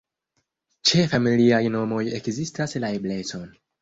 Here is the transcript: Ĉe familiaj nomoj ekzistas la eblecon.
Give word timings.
Ĉe 0.91 1.03
familiaj 1.11 1.61
nomoj 1.75 2.03
ekzistas 2.21 2.75
la 2.85 2.91
eblecon. 3.01 3.47